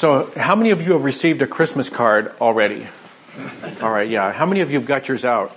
[0.00, 2.86] So how many of you have received a Christmas card already?
[3.82, 4.32] All right, yeah.
[4.32, 5.54] How many of you have got yours out?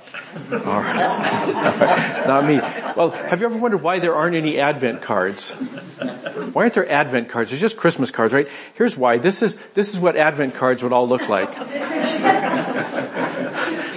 [0.52, 2.24] All right.
[2.28, 2.58] Not me.
[2.58, 5.52] Well, have you ever wondered why there aren't any Advent cards?
[5.52, 7.52] Why aren't there Advent cards?
[7.52, 8.50] There's just Christmas cards, right?
[8.74, 9.18] Here's why.
[9.18, 11.56] This is, this is what Advent cards would all look like.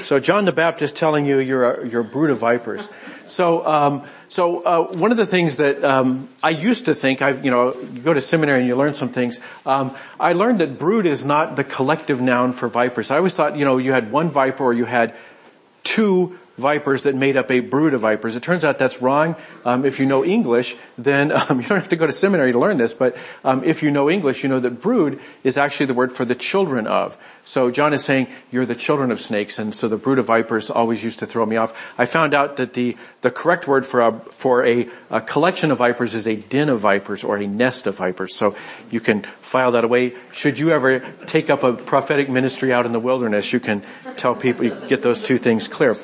[0.07, 2.89] So John the Baptist telling you you're a, you're a brood of vipers.
[3.29, 7.45] So, um, so uh, one of the things that um, I used to think, I've
[7.45, 9.41] you know, you go to seminary and you learn some things.
[9.65, 13.11] Um, I learned that brood is not the collective noun for vipers.
[13.11, 15.15] I always thought, you know, you had one viper or you had
[15.85, 18.37] two vipers that made up a brood of vipers.
[18.37, 19.37] It turns out that's wrong.
[19.65, 22.59] Um, if you know English, then um, you don't have to go to seminary to
[22.59, 25.95] learn this, but um, if you know English, you know that brood is actually the
[25.95, 27.17] word for the children of.
[27.45, 30.69] So John is saying, you're the children of snakes, and so the brood of vipers
[30.69, 31.95] always used to throw me off.
[31.97, 35.79] I found out that the, the correct word for a, for a, a collection of
[35.79, 38.35] vipers is a den of vipers or a nest of vipers.
[38.35, 38.57] So
[38.91, 40.15] you can file that away.
[40.33, 43.85] Should you ever take up a prophetic ministry out in the wilderness, you can
[44.17, 45.95] tell people, you get those two things clear.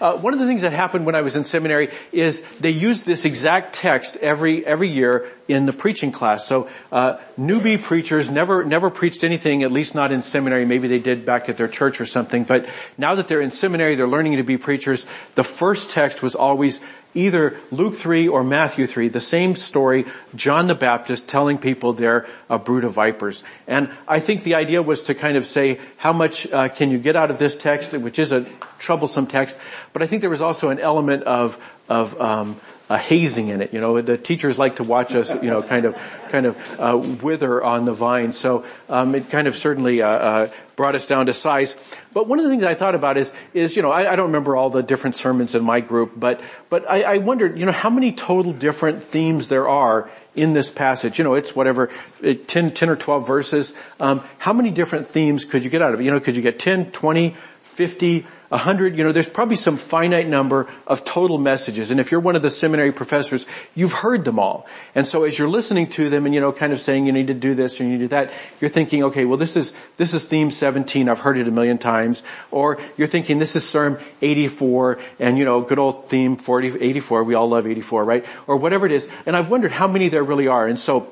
[0.00, 3.04] Uh, one of the things that happened when I was in seminary is they used
[3.04, 6.46] this exact text every every year in the preaching class.
[6.46, 10.64] So uh, newbie preachers never never preached anything, at least not in seminary.
[10.64, 12.44] Maybe they did back at their church or something.
[12.44, 15.06] But now that they're in seminary, they're learning to be preachers.
[15.34, 16.80] The first text was always
[17.14, 22.26] either Luke 3 or Matthew 3, the same story, John the Baptist telling people they're
[22.48, 23.42] a brood of vipers.
[23.66, 26.98] And I think the idea was to kind of say, how much uh, can you
[26.98, 28.46] get out of this text, which is a
[28.78, 29.58] troublesome text,
[29.92, 33.72] but I think there was also an element of, of, um, a hazing in it.
[33.72, 35.96] You know, the teachers like to watch us, you know, kind of,
[36.28, 38.32] kind of uh, wither on the vine.
[38.32, 41.76] So um, it kind of certainly uh, uh, brought us down to size.
[42.12, 44.26] But one of the things I thought about is, is you know, I, I don't
[44.26, 47.72] remember all the different sermons in my group, but but I, I wondered, you know,
[47.72, 51.18] how many total different themes there are in this passage.
[51.18, 51.90] You know, it's whatever,
[52.22, 53.72] 10, 10 or 12 verses.
[54.00, 56.04] Um, how many different themes could you get out of it?
[56.04, 57.36] You know, could you get 10, 20,
[57.70, 61.92] 50, 100, you know, there's probably some finite number of total messages.
[61.92, 64.66] And if you're one of the seminary professors, you've heard them all.
[64.94, 67.28] And so as you're listening to them and, you know, kind of saying you need
[67.28, 69.72] to do this or you need to do that, you're thinking, okay, well this is,
[69.98, 72.24] this is theme 17, I've heard it a million times.
[72.50, 77.22] Or you're thinking this is Psalm 84 and, you know, good old theme 40, 84,
[77.22, 78.26] we all love 84, right?
[78.48, 79.08] Or whatever it is.
[79.26, 80.66] And I've wondered how many there really are.
[80.66, 81.08] And so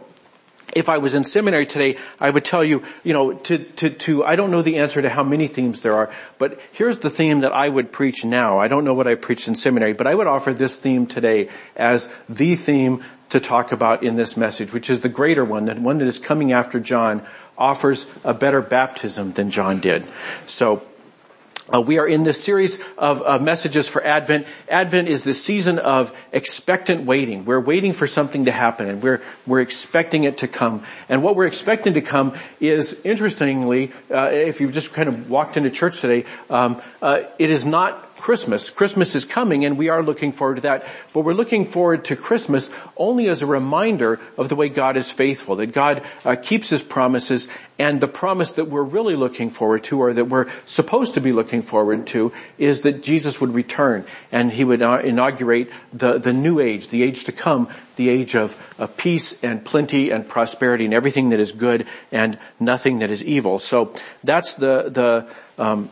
[0.75, 4.25] if I was in seminary today, I would tell you, you know, to, to, to,
[4.25, 7.41] I don't know the answer to how many themes there are, but here's the theme
[7.41, 8.59] that I would preach now.
[8.59, 11.49] I don't know what I preached in seminary, but I would offer this theme today
[11.77, 15.75] as the theme to talk about in this message, which is the greater one, the
[15.75, 20.07] one that is coming after John offers a better baptism than John did.
[20.47, 20.83] So,
[21.73, 24.47] uh, we are in this series of uh, messages for Advent.
[24.69, 27.45] Advent is the season of expectant waiting.
[27.45, 30.85] We're waiting for something to happen and we're, we're expecting it to come.
[31.09, 35.57] And what we're expecting to come is, interestingly, uh, if you've just kind of walked
[35.57, 38.69] into church today, um, uh, it is not Christmas.
[38.71, 42.17] Christmas is coming and we are looking forward to that, but we're looking forward to
[42.17, 46.69] Christmas only as a reminder of the way God is faithful, that God uh, keeps
[46.71, 47.49] His promises
[47.79, 51.33] and the promise that we're really looking forward to or that we're supposed to be
[51.33, 56.33] looking forward to is that Jesus would return and He would uh, inaugurate the, the
[56.33, 60.85] new age, the age to come, the age of, of peace and plenty and prosperity
[60.85, 63.59] and everything that is good and nothing that is evil.
[63.59, 63.93] So
[64.25, 65.29] that's the, the,
[65.63, 65.91] um,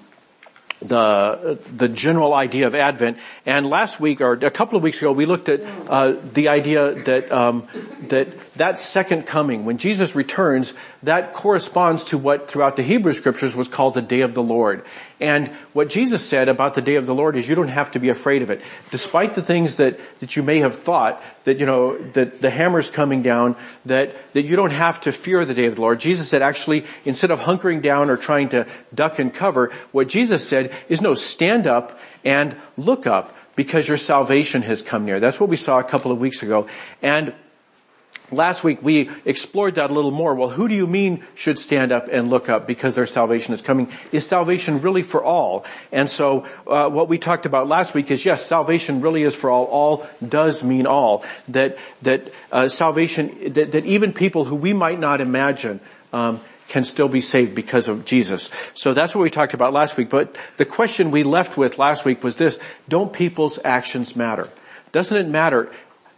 [0.80, 3.18] the the general idea of Advent.
[3.44, 6.94] And last week, or a couple of weeks ago, we looked at uh, the idea
[7.04, 7.66] that um,
[8.08, 13.54] that that second coming, when Jesus returns, that corresponds to what throughout the Hebrew Scriptures
[13.54, 14.84] was called the Day of the Lord.
[15.20, 17.98] And what Jesus said about the Day of the Lord is, you don't have to
[17.98, 21.66] be afraid of it, despite the things that that you may have thought that you
[21.66, 23.56] know that the hammer's coming down,
[23.86, 26.00] that that you don't have to fear the Day of the Lord.
[26.00, 30.46] Jesus said, actually, instead of hunkering down or trying to duck and cover, what Jesus
[30.46, 35.18] said is no, stand up and look up because your salvation has come near.
[35.20, 36.68] That's what we saw a couple of weeks ago.
[37.00, 37.32] And
[38.32, 40.34] Last week we explored that a little more.
[40.34, 43.62] Well, who do you mean should stand up and look up because their salvation is
[43.62, 43.88] coming?
[44.10, 45.64] Is salvation really for all?
[45.92, 49.48] And so uh, what we talked about last week is yes, salvation really is for
[49.50, 49.66] all.
[49.66, 51.24] All does mean all.
[51.48, 55.78] That that uh, salvation that, that even people who we might not imagine
[56.12, 58.50] um, can still be saved because of Jesus.
[58.74, 60.10] So that's what we talked about last week.
[60.10, 62.58] But the question we left with last week was this,
[62.88, 64.48] don't people's actions matter?
[64.90, 65.70] Doesn't it matter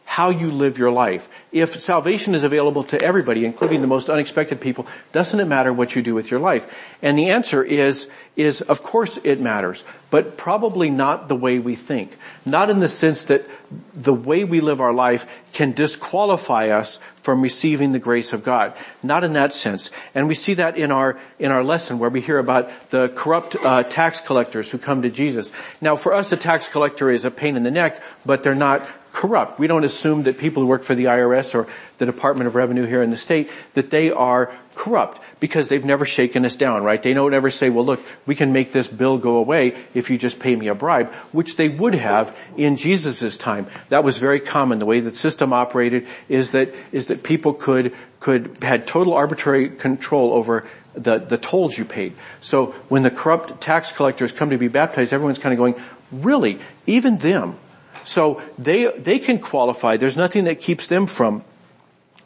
[0.08, 1.28] how you live your life.
[1.50, 5.96] If salvation is available to everybody, including the most unexpected people, doesn't it matter what
[5.96, 6.70] you do with your life?
[7.00, 11.74] And the answer is, is of course it matters, but probably not the way we
[11.74, 12.18] think.
[12.44, 13.46] Not in the sense that
[13.94, 18.74] the way we live our life can disqualify us from receiving the grace of God.
[19.02, 19.90] Not in that sense.
[20.14, 23.56] And we see that in our, in our lesson where we hear about the corrupt
[23.56, 25.50] uh, tax collectors who come to Jesus.
[25.80, 28.86] Now for us a tax collector is a pain in the neck, but they're not
[29.18, 29.58] corrupt.
[29.58, 31.66] We don't assume that people who work for the IRS or
[31.98, 36.04] the Department of Revenue here in the state, that they are corrupt because they've never
[36.04, 37.02] shaken us down, right?
[37.02, 40.18] They don't ever say, well look, we can make this bill go away if you
[40.18, 43.66] just pay me a bribe, which they would have in Jesus' time.
[43.88, 44.78] That was very common.
[44.78, 49.68] The way the system operated is that, is that people could, could, had total arbitrary
[49.68, 50.64] control over
[50.94, 52.14] the, the tolls you paid.
[52.40, 55.74] So when the corrupt tax collectors come to be baptized, everyone's kind of going,
[56.12, 56.60] really?
[56.86, 57.58] Even them?
[58.04, 59.96] So they, they can qualify.
[59.96, 61.44] There's nothing that keeps them from,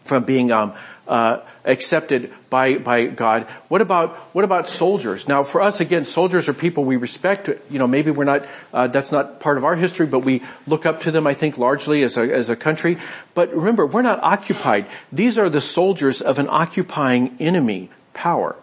[0.05, 0.75] from being, um,
[1.07, 3.45] uh, accepted by by God.
[3.69, 5.27] What about what about soldiers?
[5.27, 7.49] Now, for us, again, soldiers are people we respect.
[7.71, 8.47] You know, maybe we're not.
[8.73, 11.27] Uh, that's not part of our history, but we look up to them.
[11.27, 12.99] I think largely as a as a country.
[13.35, 14.87] But remember, we're not occupied.
[15.11, 18.57] These are the soldiers of an occupying enemy power.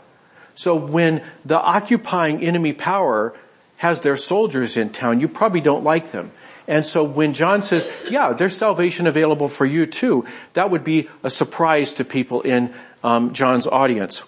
[0.55, 3.33] So when the occupying enemy power
[3.77, 6.31] has their soldiers in town, you probably don't like them.
[6.69, 11.09] And so when John says, yeah, there's salvation available for you too, that would be
[11.23, 12.71] a surprise to people in
[13.03, 14.21] um, John's audience.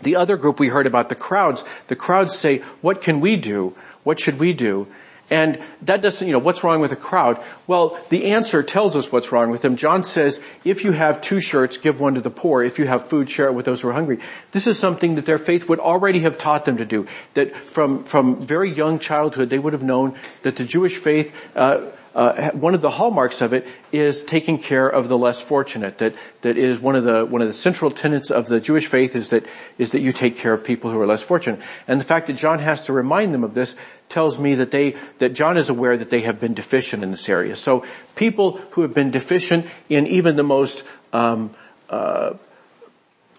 [0.00, 3.76] The other group we heard about, the crowds, the crowds say, what can we do?
[4.04, 4.88] What should we do?
[5.30, 7.42] And that doesn't, you know, what's wrong with a crowd?
[7.66, 9.76] Well, the answer tells us what's wrong with them.
[9.76, 12.62] John says, if you have two shirts, give one to the poor.
[12.62, 14.18] If you have food, share it with those who are hungry.
[14.52, 17.06] This is something that their faith would already have taught them to do.
[17.34, 21.86] That from, from very young childhood, they would have known that the Jewish faith, uh,
[22.14, 25.98] uh, one of the hallmarks of it is taking care of the less fortunate.
[25.98, 29.16] That that is one of the one of the central tenets of the Jewish faith
[29.16, 29.44] is that
[29.78, 31.60] is that you take care of people who are less fortunate.
[31.88, 33.74] And the fact that John has to remind them of this
[34.08, 37.28] tells me that they that John is aware that they have been deficient in this
[37.28, 37.56] area.
[37.56, 37.84] So
[38.14, 41.50] people who have been deficient in even the most um,
[41.90, 42.34] uh,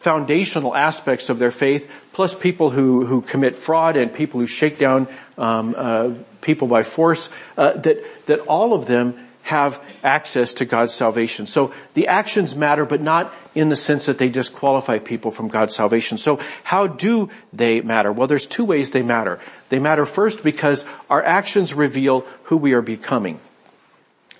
[0.05, 4.77] foundational aspects of their faith, plus people who, who commit fraud and people who shake
[4.77, 6.11] down um, uh,
[6.45, 7.97] people by force, uh, that
[8.27, 11.45] that all of them have access to God's salvation.
[11.45, 15.75] So the actions matter, but not in the sense that they disqualify people from God's
[15.75, 16.17] salvation.
[16.17, 18.11] So how do they matter?
[18.11, 19.39] Well, there's two ways they matter.
[19.69, 23.39] They matter first because our actions reveal who we are becoming.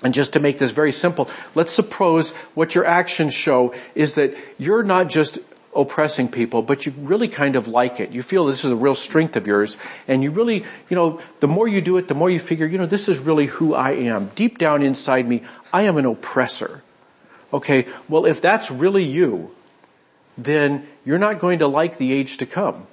[0.02, 4.36] And just to make this very simple, let's suppose what your actions show is that
[4.58, 5.38] you're not just
[5.76, 8.12] oppressing people, but you really kind of like it.
[8.12, 9.78] You feel this is a real strength of yours
[10.08, 12.78] and you really, you know, the more you do it, the more you figure, you
[12.78, 14.32] know, this is really who I am.
[14.36, 15.44] Deep down inside me,
[15.74, 16.82] I am an oppressor.
[17.54, 19.52] Okay, well if that's really you,
[20.38, 22.88] then you're not going to like the age to come.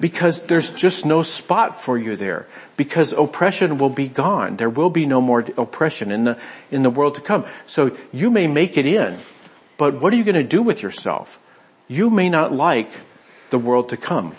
[0.00, 2.46] Because there's just no spot for you there.
[2.76, 4.56] Because oppression will be gone.
[4.56, 6.38] There will be no more oppression in the,
[6.72, 7.44] in the world to come.
[7.66, 9.18] So you may make it in,
[9.76, 11.38] but what are you going to do with yourself?
[11.92, 12.90] You may not like
[13.50, 14.34] the world to come.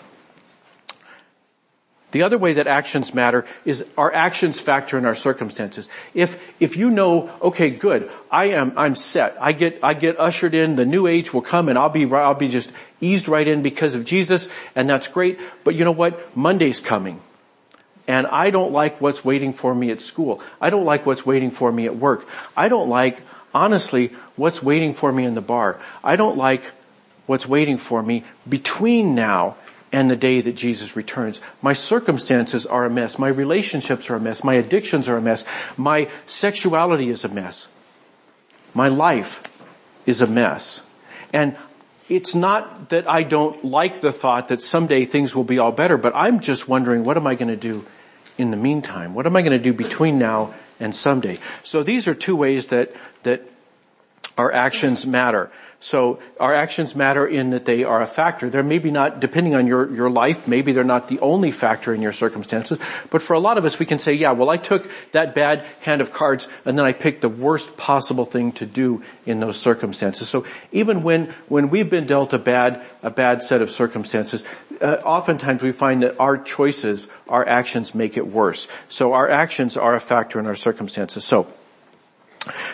[2.10, 5.88] The other way that actions matter is our actions factor in our circumstances.
[6.14, 9.36] If, if you know, okay, good, I am, I'm set.
[9.40, 12.36] I get, I get ushered in, the new age will come and I'll be, I'll
[12.36, 12.70] be just
[13.00, 15.40] eased right in because of Jesus and that's great.
[15.64, 16.36] But you know what?
[16.36, 17.20] Monday's coming.
[18.06, 20.40] And I don't like what's waiting for me at school.
[20.60, 22.28] I don't like what's waiting for me at work.
[22.56, 23.22] I don't like,
[23.52, 25.80] honestly, what's waiting for me in the bar.
[26.04, 26.70] I don't like
[27.26, 29.56] what's waiting for me between now
[29.92, 31.40] and the day that Jesus returns.
[31.62, 33.18] My circumstances are a mess.
[33.18, 34.42] My relationships are a mess.
[34.42, 35.44] My addictions are a mess.
[35.76, 37.68] My sexuality is a mess.
[38.74, 39.42] My life
[40.04, 40.82] is a mess.
[41.32, 41.56] And
[42.08, 45.96] it's not that I don't like the thought that someday things will be all better,
[45.96, 47.84] but I'm just wondering what am I going to do
[48.36, 49.14] in the meantime?
[49.14, 51.38] What am I going to do between now and someday?
[51.62, 53.48] So these are two ways that, that
[54.36, 55.50] our actions matter.
[55.84, 58.48] So our actions matter in that they are a factor.
[58.48, 62.00] They're maybe not, depending on your, your life, maybe they're not the only factor in
[62.00, 62.78] your circumstances,
[63.10, 65.58] but for a lot of us we can say, yeah, well I took that bad
[65.82, 69.58] hand of cards and then I picked the worst possible thing to do in those
[69.58, 70.26] circumstances.
[70.26, 74.42] So even when, when we've been dealt a bad, a bad set of circumstances,
[74.80, 78.68] uh, oftentimes we find that our choices, our actions make it worse.
[78.88, 81.26] So our actions are a factor in our circumstances.
[81.26, 81.46] So,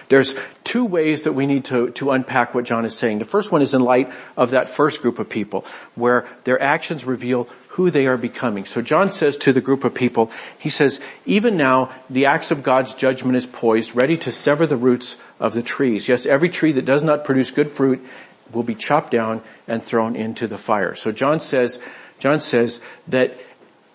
[0.09, 0.35] there's
[0.65, 3.19] two ways that we need to, to unpack what John is saying.
[3.19, 7.05] The first one is in light of that first group of people, where their actions
[7.05, 8.65] reveal who they are becoming.
[8.65, 12.63] So John says to the group of people, he says, even now the axe of
[12.63, 16.09] God's judgment is poised, ready to sever the roots of the trees.
[16.09, 18.05] Yes, every tree that does not produce good fruit
[18.53, 20.95] will be chopped down and thrown into the fire.
[20.95, 21.81] So John says,
[22.19, 23.39] John says that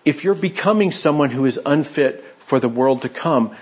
[0.05, 3.55] if you're becoming someone who is unfit for the world to come,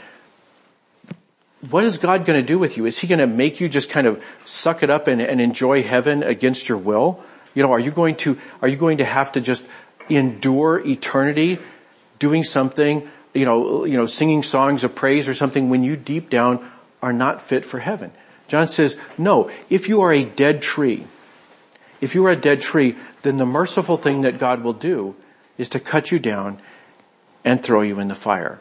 [1.70, 2.86] what is God going to do with you?
[2.86, 5.84] Is he going to make you just kind of suck it up and, and enjoy
[5.84, 7.24] heaven against your will?
[7.53, 9.63] You know, are you going to, are you going to have to just
[10.10, 11.60] endure eternity
[12.20, 16.29] doing something, you know, you know, singing songs of praise or something when you deep
[16.29, 16.70] down
[17.01, 18.12] are not fit for heaven?
[18.48, 21.05] John says, no, if you are a dead tree,
[22.01, 25.15] if you are a dead tree, then the merciful thing that God will do
[25.58, 26.60] is to cut you down
[27.46, 28.60] and throw you in the fire.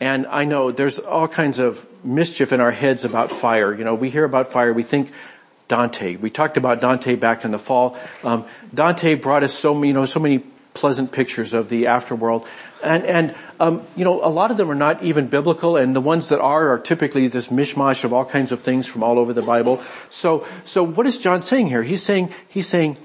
[0.00, 3.74] And I know there's all kinds of mischief in our heads about fire.
[3.74, 5.12] You know, we hear about fire, we think
[5.68, 6.16] Dante.
[6.16, 7.96] We talked about Dante back in the fall.
[8.24, 10.42] Um, Dante brought us so you know so many
[10.74, 12.46] pleasant pictures of the afterworld.
[12.82, 16.00] And, and um, you know, a lot of them are not even biblical, and the
[16.00, 19.32] ones that are are typically this mishmash of all kinds of things from all over
[19.32, 19.82] the Bible.
[20.08, 21.82] So, so what is John saying here?
[21.82, 22.96] He's saying, he's saying,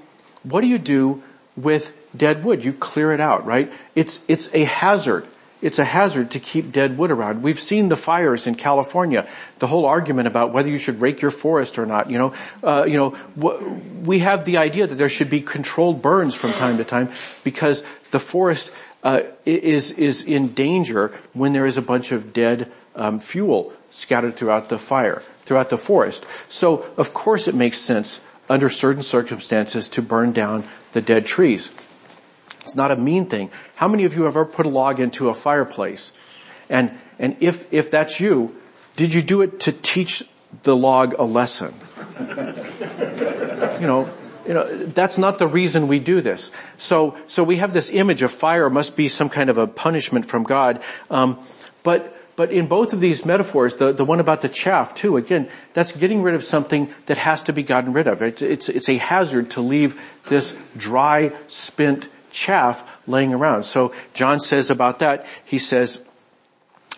[0.42, 1.22] what do you do
[1.56, 2.64] with dead wood?
[2.64, 3.70] You clear it out, right?
[3.94, 5.26] It's, it's a hazard
[5.62, 7.42] it's a hazard to keep dead wood around.
[7.42, 9.26] We've seen the fires in California,
[9.58, 12.10] the whole argument about whether you should rake your forest or not.
[12.10, 16.02] You know, uh, you know, w- we have the idea that there should be controlled
[16.02, 17.10] burns from time to time
[17.42, 18.70] because the forest
[19.02, 24.36] uh, is is in danger when there is a bunch of dead um, fuel scattered
[24.36, 26.26] throughout the fire, throughout the forest.
[26.48, 31.70] So, of course, it makes sense under certain circumstances to burn down the dead trees.
[32.66, 33.50] It's not a mean thing.
[33.76, 36.12] How many of you have ever put a log into a fireplace?
[36.68, 38.56] And, and if, if that's you,
[38.96, 40.24] did you do it to teach
[40.64, 41.72] the log a lesson?
[42.18, 42.26] you
[43.86, 44.10] know,
[44.44, 46.50] you know, that's not the reason we do this.
[46.76, 50.26] So, so we have this image of fire must be some kind of a punishment
[50.26, 50.82] from God.
[51.08, 51.38] Um,
[51.84, 55.48] but, but in both of these metaphors, the, the one about the chaff too, again,
[55.72, 58.22] that's getting rid of something that has to be gotten rid of.
[58.22, 63.64] It's, it's, it's a hazard to leave this dry, spent chaff laying around.
[63.64, 65.98] So John says about that, he says,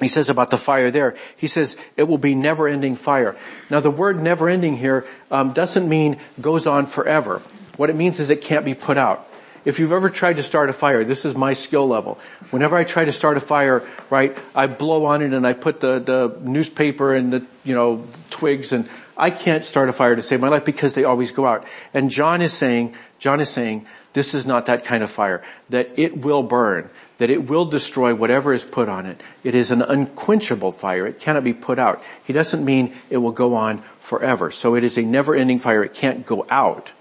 [0.01, 3.37] he says about the fire there, he says it will be never ending fire.
[3.71, 7.41] Now the word never ending here um, doesn't mean goes on forever.
[7.77, 9.27] What it means is it can't be put out.
[9.65, 12.19] If you've ever tried to start a fire, this is my skill level.
[12.51, 15.81] Whenever I try to start a fire, right, I blow on it and I put
[15.81, 20.23] the, the newspaper and the, you know, twigs and I can't start a fire to
[20.23, 21.67] save my life because they always go out.
[21.93, 25.43] And John is saying, John is saying, this is not that kind of fire.
[25.69, 26.91] That it will burn.
[27.19, 29.21] That it will destroy whatever is put on it.
[29.45, 31.07] It is an unquenchable fire.
[31.07, 32.03] It cannot be put out.
[32.25, 34.51] He doesn't mean it will go on forever.
[34.51, 35.83] So it is a never ending fire.
[35.83, 36.93] It can't go out.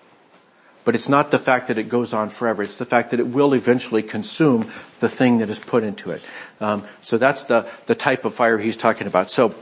[0.83, 2.63] But it's not the fact that it goes on forever.
[2.63, 6.21] It's the fact that it will eventually consume the thing that is put into it.
[6.61, 9.29] Um, so that's the, the type of fire he's talking about.
[9.29, 9.53] So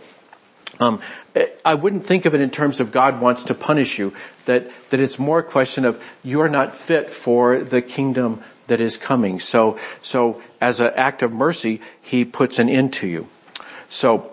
[0.79, 0.99] um,
[1.63, 4.13] I wouldn't think of it in terms of God wants to punish you.
[4.45, 8.79] That that it's more a question of you are not fit for the kingdom that
[8.79, 9.39] is coming.
[9.39, 13.27] So so as an act of mercy, He puts an end to you.
[13.89, 14.31] So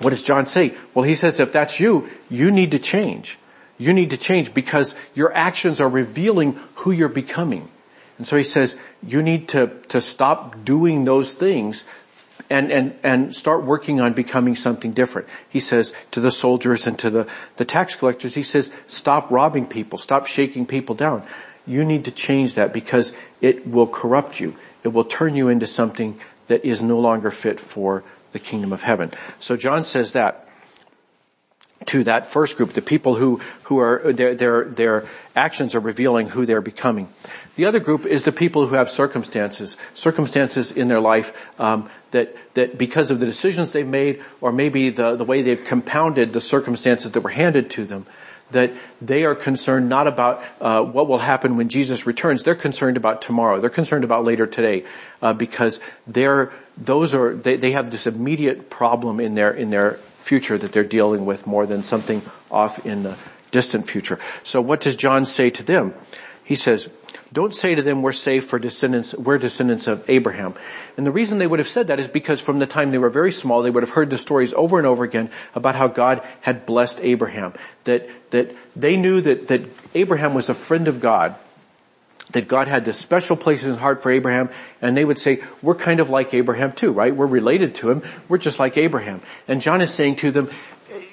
[0.00, 0.74] what does John say?
[0.94, 3.38] Well, he says if that's you, you need to change.
[3.78, 7.68] You need to change because your actions are revealing who you're becoming.
[8.18, 11.84] And so he says, you need to, to stop doing those things
[12.48, 15.28] and, and, and start working on becoming something different.
[15.48, 19.66] He says to the soldiers and to the, the tax collectors, he says, stop robbing
[19.66, 21.22] people, stop shaking people down.
[21.66, 24.56] You need to change that because it will corrupt you.
[24.84, 28.82] It will turn you into something that is no longer fit for the kingdom of
[28.82, 29.12] heaven.
[29.40, 30.45] So John says that
[31.84, 35.04] to that first group, the people who, who are, their, their, their
[35.36, 37.08] actions are revealing who they're becoming.
[37.56, 42.36] The other group is the people who have circumstances, circumstances in their life um, that
[42.54, 46.40] that because of the decisions they've made, or maybe the the way they've compounded the
[46.40, 48.04] circumstances that were handed to them,
[48.50, 52.42] that they are concerned not about uh, what will happen when Jesus returns.
[52.42, 53.58] They're concerned about tomorrow.
[53.58, 54.84] They're concerned about later today
[55.22, 59.94] uh, because they're those are they, they have this immediate problem in their in their
[60.18, 63.16] future that they're dealing with more than something off in the
[63.50, 64.18] distant future.
[64.42, 65.94] So what does John say to them?
[66.42, 66.88] He says,
[67.32, 70.54] don't say to them, we're safe for descendants, we're descendants of Abraham.
[70.96, 73.10] And the reason they would have said that is because from the time they were
[73.10, 76.22] very small, they would have heard the stories over and over again about how God
[76.40, 77.52] had blessed Abraham.
[77.84, 79.62] That, that they knew that, that
[79.94, 81.34] Abraham was a friend of God.
[82.32, 84.50] That God had this special place in his heart for Abraham,
[84.82, 87.14] and they would say, we're kind of like Abraham too, right?
[87.14, 88.02] We're related to him.
[88.28, 89.20] We're just like Abraham.
[89.46, 90.50] And John is saying to them,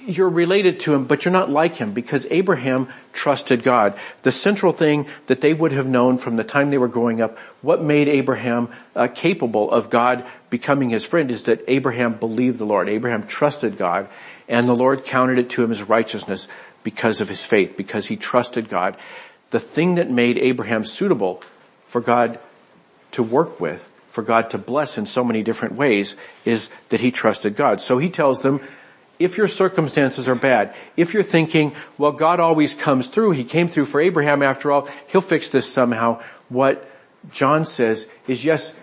[0.05, 3.97] you're related to him, but you're not like him because Abraham trusted God.
[4.23, 7.37] The central thing that they would have known from the time they were growing up,
[7.61, 12.65] what made Abraham uh, capable of God becoming his friend is that Abraham believed the
[12.65, 12.89] Lord.
[12.89, 14.09] Abraham trusted God
[14.47, 16.47] and the Lord counted it to him as righteousness
[16.83, 18.97] because of his faith, because he trusted God.
[19.53, 21.43] The thing that made Abraham suitable
[21.85, 22.39] for God
[23.11, 27.11] to work with, for God to bless in so many different ways is that he
[27.11, 27.79] trusted God.
[27.79, 28.61] So he tells them,
[29.19, 33.67] if your circumstances are bad, if you're thinking, well, God always comes through, He came
[33.67, 36.19] through for Abraham after all, He'll fix this somehow.
[36.49, 36.89] What
[37.31, 38.73] John says is yes,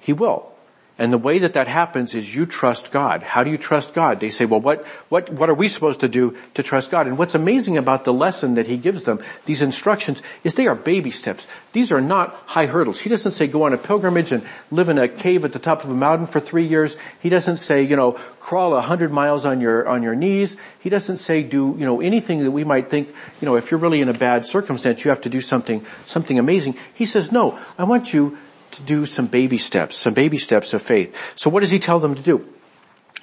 [0.00, 0.52] He will.
[0.98, 3.22] And the way that that happens is you trust God.
[3.22, 4.18] How do you trust God?
[4.18, 7.06] They say, well, what, what, what are we supposed to do to trust God?
[7.06, 10.74] And what's amazing about the lesson that he gives them, these instructions, is they are
[10.74, 11.48] baby steps.
[11.72, 12.98] These are not high hurdles.
[12.98, 15.84] He doesn't say go on a pilgrimage and live in a cave at the top
[15.84, 16.96] of a mountain for three years.
[17.20, 20.56] He doesn't say, you know, crawl a hundred miles on your, on your knees.
[20.80, 23.08] He doesn't say do, you know, anything that we might think,
[23.42, 26.38] you know, if you're really in a bad circumstance, you have to do something, something
[26.38, 26.76] amazing.
[26.94, 28.38] He says, no, I want you
[28.72, 31.16] to do some baby steps, some baby steps of faith.
[31.34, 32.46] So what does he tell them to do?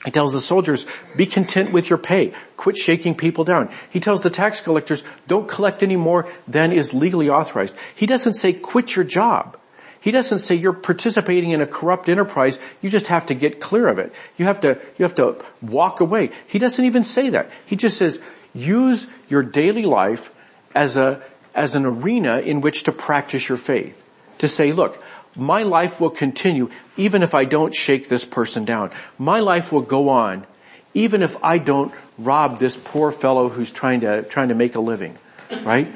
[0.06, 0.86] He tells the soldiers,
[1.16, 2.34] be content with your pay.
[2.58, 3.70] Quit shaking people down.
[3.90, 7.76] He tells the tax collectors, don't collect any more than is legally authorized.
[7.96, 9.58] He doesn't say quit your job.
[10.02, 12.60] He doesn't say you're participating in a corrupt enterprise.
[12.82, 14.12] You just have to get clear of it.
[14.36, 16.32] You have to, you have to walk away.
[16.48, 17.50] He doesn't even say that.
[17.66, 18.20] He just says
[18.54, 20.34] use your daily life
[20.76, 21.24] as a,
[21.56, 24.04] as an arena in which to practice your faith.
[24.40, 25.02] To say, look,
[25.36, 28.92] my life will continue even if I don't shake this person down.
[29.18, 30.46] My life will go on
[30.94, 34.80] even if I don't rob this poor fellow who's trying to, trying to make a
[34.80, 35.18] living.
[35.64, 35.88] Right?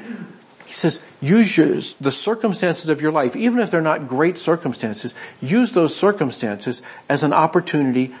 [0.66, 1.68] He says, use your,
[2.00, 7.24] the circumstances of your life, even if they're not great circumstances, use those circumstances as
[7.24, 8.14] an opportunity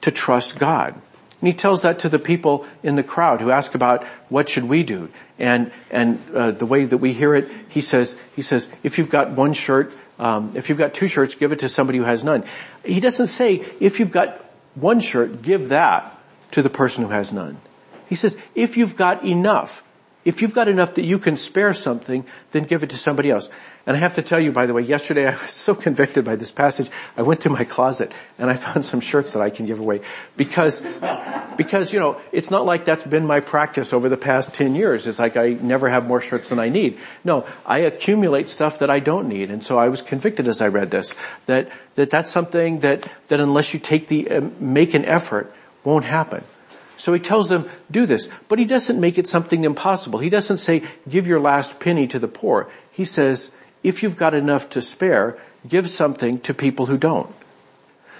[0.00, 0.94] to trust God.
[0.94, 4.64] And he tells that to the people in the crowd who ask about what should
[4.64, 5.10] we do.
[5.38, 9.10] And, and, uh, the way that we hear it, he says, he says, if you've
[9.10, 12.22] got one shirt, um, if you've got two shirts, give it to somebody who has
[12.22, 12.44] none.
[12.84, 16.18] He doesn't say, if you've got one shirt, give that
[16.52, 17.58] to the person who has none.
[18.08, 19.82] He says, if you've got enough,
[20.24, 23.50] if you've got enough that you can spare something, then give it to somebody else.
[23.86, 26.36] And I have to tell you, by the way, yesterday I was so convicted by
[26.36, 29.66] this passage, I went to my closet and I found some shirts that I can
[29.66, 30.02] give away.
[30.36, 30.82] Because,
[31.56, 35.06] because, you know, it's not like that's been my practice over the past 10 years.
[35.06, 36.98] It's like I never have more shirts than I need.
[37.24, 39.50] No, I accumulate stuff that I don't need.
[39.50, 41.14] And so I was convicted as I read this,
[41.46, 45.52] that, that that's something that, that unless you take the, uh, make an effort,
[45.84, 46.44] won't happen.
[46.96, 48.28] So he tells them, do this.
[48.48, 50.18] But he doesn't make it something impossible.
[50.18, 52.70] He doesn't say, give your last penny to the poor.
[52.92, 53.50] He says,
[53.82, 57.34] if you've got enough to spare, give something to people who don't.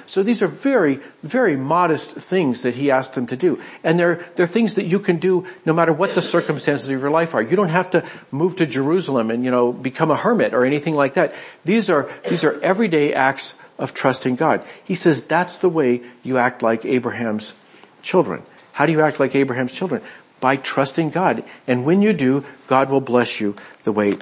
[0.06, 3.62] So these are very, very modest things that he asked them to do.
[3.84, 7.10] And they're, they're things that you can do no matter what the circumstances of your
[7.10, 7.42] life are.
[7.42, 10.94] You don't have to move to Jerusalem and, you know, become a hermit or anything
[10.94, 11.32] like that.
[11.64, 14.62] These are, these are everyday acts of trusting God.
[14.84, 17.54] He says that's the way you act like Abraham's
[18.02, 18.42] children.
[18.72, 20.02] How do you act like Abraham's children?
[20.40, 21.44] By trusting God.
[21.66, 23.54] And when you do, God will bless you
[23.84, 24.18] the way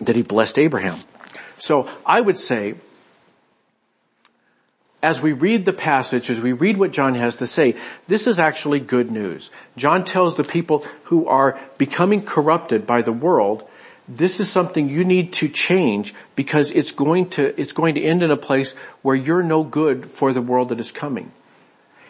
[0.00, 0.98] that he blessed Abraham.
[1.58, 2.74] So I would say,
[5.02, 7.76] as we read the passage, as we read what John has to say,
[8.08, 9.50] this is actually good news.
[9.76, 13.68] John tells the people who are becoming corrupted by the world,
[14.08, 18.22] this is something you need to change because it's going to, it's going to end
[18.22, 21.32] in a place where you're no good for the world that is coming.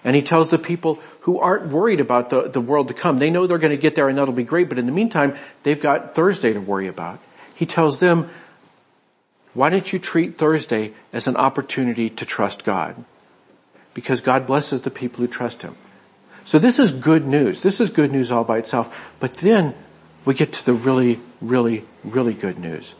[0.05, 3.31] And he tells the people who aren't worried about the, the world to come, they
[3.31, 5.81] know they're going to get there and that'll be great, but in the meantime, they've
[5.81, 7.21] got Thursday to worry about.
[7.55, 8.29] He tells them,
[9.55, 13.05] why don't you treat Thursday as an opportunity to trust God?
[13.95, 15.77] Because God blesses the people who trust Him.
[16.45, 17.63] So this is good news.
[17.63, 19.13] This is good news all by itself.
[19.21, 19.75] But then
[20.25, 22.95] we get to the really, really, really good news.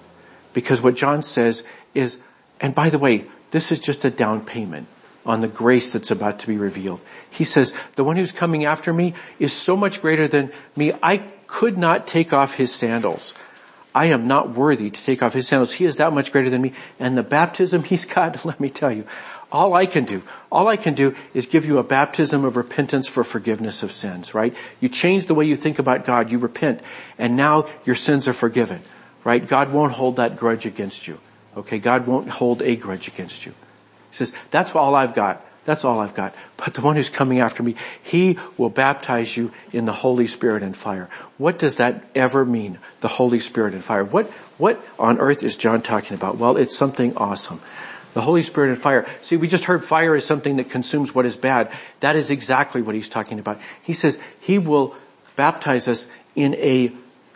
[0.53, 2.19] Because what John says is,
[2.61, 4.87] and by the way, this is just a down payment
[5.25, 7.01] on the grace that's about to be revealed.
[7.31, 10.93] He says, the one who's coming after me is so much greater than me.
[11.03, 13.35] I could not take off his sandals.
[13.95, 15.73] I am not worthy to take off his sandals.
[15.73, 16.73] He is that much greater than me.
[16.99, 19.07] And the baptism he's got, let me tell you,
[19.53, 23.07] all I can do, all I can do is give you a baptism of repentance
[23.07, 24.55] for forgiveness of sins, right?
[24.81, 26.81] You change the way you think about God, you repent,
[27.19, 28.81] and now your sins are forgiven,
[29.25, 29.47] right?
[29.47, 31.21] God won't hold that grudge against you.
[31.55, 33.55] Okay, God won't hold a grudge against you.
[34.13, 35.45] He says, that's all I've got.
[35.65, 36.35] That's all I've got.
[36.57, 40.63] But the one who's coming after me, he will baptize you in the Holy Spirit
[40.63, 41.09] and fire.
[41.39, 42.79] What does that ever mean?
[43.01, 44.05] The Holy Spirit and fire.
[44.05, 44.27] What,
[44.59, 46.37] what on earth is John talking about?
[46.37, 47.61] Well, it's something awesome.
[48.13, 49.07] The Holy Spirit and fire.
[49.23, 51.73] See, we just heard fire is something that consumes what is bad.
[52.01, 53.59] That is exactly what he's talking about.
[53.83, 54.95] He says he will
[55.37, 56.93] baptize us in a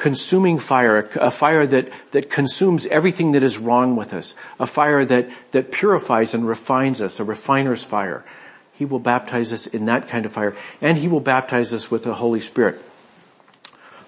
[0.06, 5.04] consuming fire, a fire that, that consumes everything that is wrong with us, a fire
[5.04, 8.24] that, that purifies and refines us, a refiner's fire.
[8.72, 12.04] He will baptize us in that kind of fire, and He will baptize us with
[12.04, 12.80] the Holy Spirit.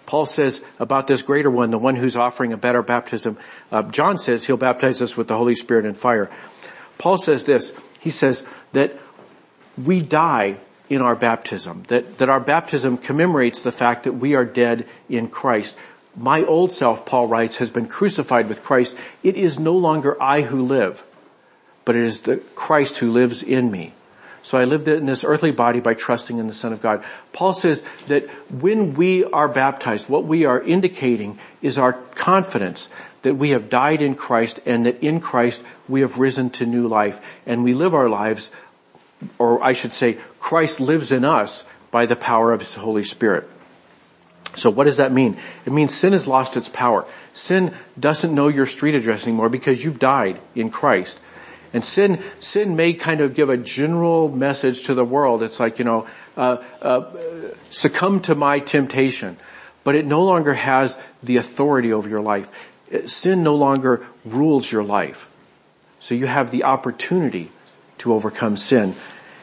[0.06, 3.36] Paul says about this greater one, the one who's offering a better baptism,
[3.72, 6.30] uh, John says he'll baptize us with the Holy Spirit and fire.
[6.98, 8.96] Paul says this, he says that
[9.76, 10.58] we die
[10.88, 15.28] in our baptism, that, that our baptism commemorates the fact that we are dead in
[15.28, 15.76] Christ.
[16.16, 18.96] My old self, Paul writes, has been crucified with Christ.
[19.22, 21.04] It is no longer I who live,
[21.84, 23.92] but it is the Christ who lives in me.
[24.42, 27.04] So I live in this earthly body by trusting in the Son of God.
[27.32, 32.88] Paul says that when we are baptized, what we are indicating is our confidence
[33.22, 36.86] that we have died in Christ and that in Christ we have risen to new
[36.86, 38.50] life and we live our lives
[39.38, 43.48] or I should say, Christ lives in us by the power of His Holy Spirit.
[44.54, 45.36] So what does that mean?
[45.66, 47.04] It means sin has lost its power.
[47.32, 51.20] Sin doesn't know your street address anymore because you've died in Christ.
[51.72, 55.42] And sin, sin may kind of give a general message to the world.
[55.42, 57.12] It's like, you know, uh, uh,
[57.70, 59.36] succumb to my temptation.
[59.84, 62.48] But it no longer has the authority over your life.
[63.06, 65.28] Sin no longer rules your life.
[66.00, 67.50] So you have the opportunity
[67.98, 68.94] to overcome sin.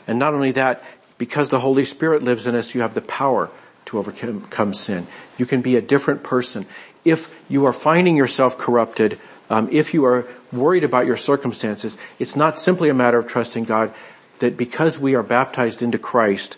[0.07, 0.83] And not only that,
[1.17, 3.49] because the Holy Spirit lives in us, you have the power
[3.85, 5.07] to overcome sin.
[5.37, 6.65] You can be a different person.
[7.03, 12.35] If you are finding yourself corrupted, um, if you are worried about your circumstances, it's
[12.35, 13.93] not simply a matter of trusting God
[14.39, 16.57] that because we are baptized into Christ,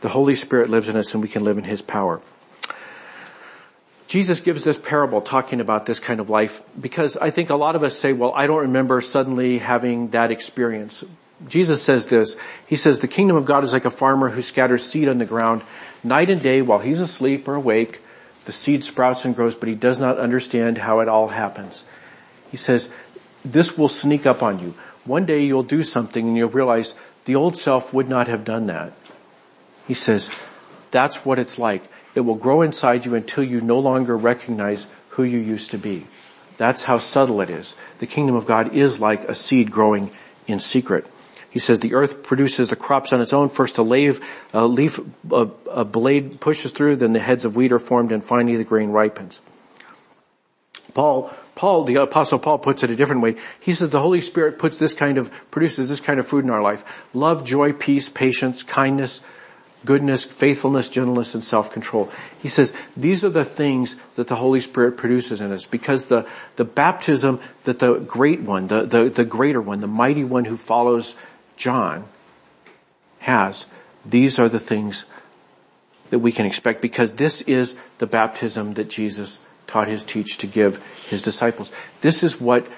[0.00, 2.20] the Holy Spirit lives in us and we can live in His power.
[4.06, 7.74] Jesus gives this parable talking about this kind of life because I think a lot
[7.74, 11.04] of us say, well, I don't remember suddenly having that experience.
[11.48, 12.36] Jesus says this.
[12.66, 15.24] He says, the kingdom of God is like a farmer who scatters seed on the
[15.24, 15.62] ground
[16.02, 18.00] night and day while he's asleep or awake.
[18.44, 21.84] The seed sprouts and grows, but he does not understand how it all happens.
[22.50, 22.90] He says,
[23.44, 24.74] this will sneak up on you.
[25.04, 28.66] One day you'll do something and you'll realize the old self would not have done
[28.66, 28.92] that.
[29.86, 30.30] He says,
[30.90, 31.82] that's what it's like.
[32.14, 36.06] It will grow inside you until you no longer recognize who you used to be.
[36.56, 37.76] That's how subtle it is.
[37.98, 40.10] The kingdom of God is like a seed growing
[40.46, 41.06] in secret.
[41.54, 43.48] He says the earth produces the crops on its own.
[43.48, 44.18] First a leaf,
[44.52, 44.98] a leaf,
[45.30, 48.64] a, a blade pushes through, then the heads of wheat are formed, and finally the
[48.64, 49.40] grain ripens.
[50.94, 53.36] Paul, Paul, the apostle Paul puts it a different way.
[53.60, 56.50] He says the Holy Spirit puts this kind of, produces this kind of food in
[56.50, 56.84] our life.
[57.14, 59.20] Love, joy, peace, patience, kindness,
[59.84, 62.10] goodness, faithfulness, gentleness, and self-control.
[62.40, 66.26] He says these are the things that the Holy Spirit produces in us because the,
[66.56, 70.56] the baptism that the great one, the, the, the greater one, the mighty one who
[70.56, 71.14] follows
[71.56, 72.04] John
[73.20, 73.66] has,
[74.04, 75.04] these are the things
[76.10, 80.46] that we can expect because this is the baptism that Jesus taught his teach to
[80.46, 81.72] give his disciples.
[82.02, 82.68] This is what,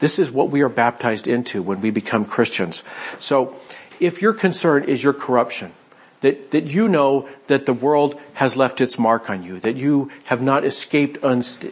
[0.00, 2.82] this is what we are baptized into when we become Christians.
[3.18, 3.56] So
[4.00, 5.72] if your concern is your corruption,
[6.20, 10.10] that, that you know that the world has left its mark on you, that you
[10.24, 11.70] have not escaped unscathed,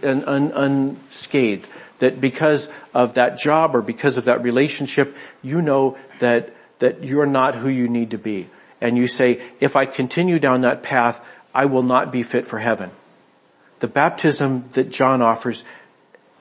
[2.02, 7.26] that because of that job or because of that relationship, you know that, that you're
[7.26, 8.48] not who you need to be.
[8.80, 12.58] And you say, if I continue down that path, I will not be fit for
[12.58, 12.90] heaven.
[13.78, 15.62] The baptism that John offers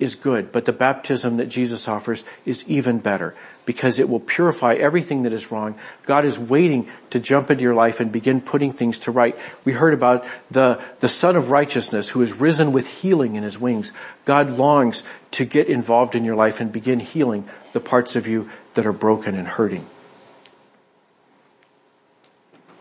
[0.01, 3.35] is good, but the baptism that Jesus offers is even better
[3.65, 5.75] because it will purify everything that is wrong.
[6.05, 9.37] God is waiting to jump into your life and begin putting things to right.
[9.63, 13.59] We heard about the, the Son of Righteousness who is risen with healing in his
[13.59, 13.93] wings.
[14.25, 18.49] God longs to get involved in your life and begin healing the parts of you
[18.73, 19.87] that are broken and hurting.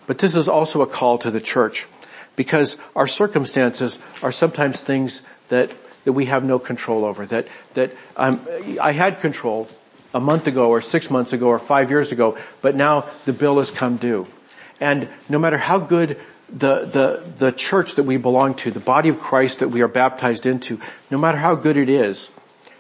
[0.06, 1.87] But this is also a call to the church
[2.35, 5.70] because our circumstances are sometimes things that
[6.04, 7.26] that we have no control over.
[7.26, 8.46] That that um,
[8.80, 9.68] I had control
[10.12, 13.58] a month ago, or six months ago, or five years ago, but now the bill
[13.58, 14.26] has come due.
[14.80, 19.08] And no matter how good the the the church that we belong to, the body
[19.08, 22.30] of Christ that we are baptized into, no matter how good it is,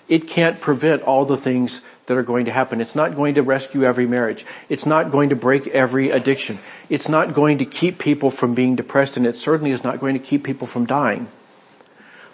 [0.08, 2.80] it can't prevent all the things that are going to happen.
[2.80, 4.44] It's not going to rescue every marriage.
[4.68, 6.58] It's not going to break every addiction.
[6.88, 10.14] It's not going to keep people from being depressed and it certainly is not going
[10.14, 11.28] to keep people from dying.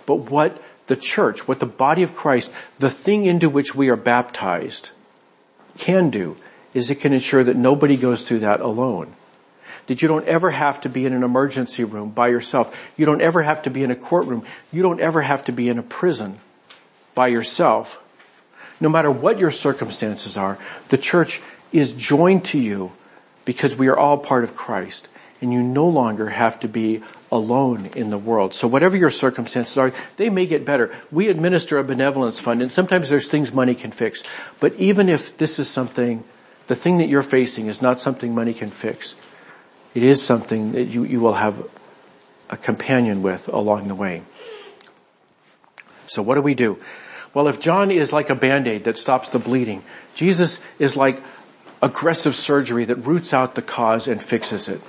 [0.07, 3.97] But what the church, what the body of Christ, the thing into which we are
[3.97, 4.91] baptized
[5.79, 6.37] can do
[6.75, 9.15] is it can ensure that nobody goes through that alone.
[9.87, 12.77] That you don't ever have to be in an emergency room by yourself.
[12.97, 14.45] You don't ever have to be in a courtroom.
[14.73, 16.41] You don't ever have to be in a prison
[17.15, 18.03] by yourself.
[18.81, 21.41] No matter what your circumstances are, the church
[21.73, 22.93] is joined to you
[23.45, 25.09] because we are all part of Christ
[25.41, 28.55] and you no longer have to be alone in the world.
[28.55, 30.95] So whatever your circumstances are, they may get better.
[31.11, 34.23] We administer a benevolence fund and sometimes there's things money can fix.
[34.61, 36.25] But even if this is something,
[36.67, 39.15] the thing that you're facing is not something money can fix,
[39.95, 41.67] it is something that you, you will have
[42.49, 44.23] a companion with along the way.
[46.07, 46.79] So what do we do?
[47.35, 49.83] Well, if John is like a band-aid that stops the bleeding,
[50.15, 51.23] Jesus is like
[51.83, 54.81] aggressive surgery that roots out the cause and fixes it.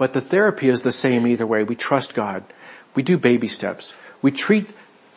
[0.00, 1.62] But the therapy is the same either way.
[1.62, 2.42] We trust God.
[2.94, 3.92] We do baby steps.
[4.22, 4.66] We treat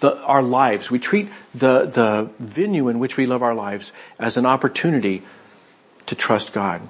[0.01, 4.35] the, our lives, we treat the, the venue in which we live our lives as
[4.35, 5.23] an opportunity
[6.07, 6.81] to trust God.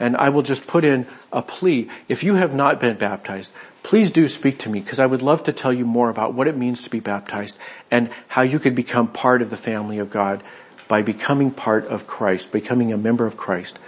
[0.00, 1.88] And I will just put in a plea.
[2.08, 3.52] If you have not been baptized,
[3.84, 6.48] please do speak to me because I would love to tell you more about what
[6.48, 7.60] it means to be baptized
[7.92, 10.42] and how you could become part of the family of God
[10.88, 13.78] by becoming part of Christ, becoming a member of Christ.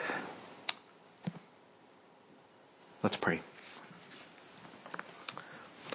[3.02, 3.40] Let's pray.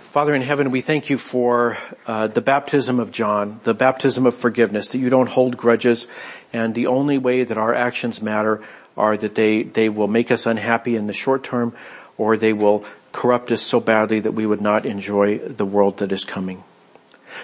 [0.10, 4.34] Father in heaven, we thank you for uh, the baptism of John, the baptism of
[4.34, 6.08] forgiveness, that you don't hold grudges,
[6.52, 8.64] and the only way that our actions matter
[8.98, 11.76] are that they, they will make us unhappy in the short term,
[12.18, 16.12] or they will corrupt us so badly that we would not enjoy the world that
[16.12, 16.64] is coming.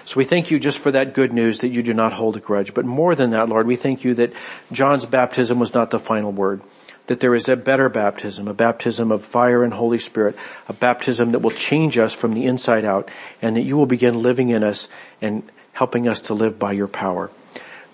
[0.04, 2.40] So we thank you just for that good news that you do not hold a
[2.40, 2.72] grudge.
[2.72, 4.32] But more than that, Lord, we thank you that
[4.72, 6.62] John's baptism was not the final word
[7.06, 10.36] that there is a better baptism, a baptism of fire and Holy Spirit,
[10.68, 13.10] a baptism that will change us from the inside out,
[13.40, 14.88] and that you will begin living in us
[15.20, 17.30] and helping us to live by your power.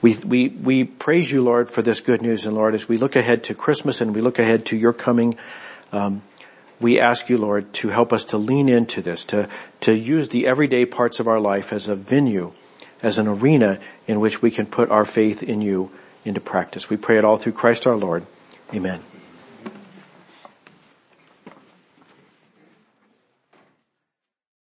[0.01, 3.16] We, we, we praise you, Lord, for this good news, and Lord, as we look
[3.16, 5.37] ahead to Christmas and we look ahead to your coming,
[5.90, 6.23] um,
[6.81, 9.49] we ask you, Lord, to help us to lean into this, to,
[9.81, 12.53] to use the everyday parts of our life as a venue,
[13.03, 15.90] as an arena in which we can put our faith in you
[16.25, 16.88] into practice.
[16.88, 18.25] We pray it all through Christ our Lord.
[18.74, 19.17] Amen.